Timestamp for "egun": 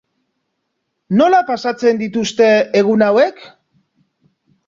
2.81-3.05